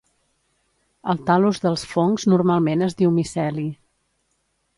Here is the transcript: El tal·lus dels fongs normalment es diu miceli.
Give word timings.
El 1.13 1.21
tal·lus 1.27 1.61
dels 1.65 1.83
fongs 1.91 2.25
normalment 2.33 2.83
es 2.87 2.97
diu 3.03 3.13
miceli. 3.19 3.69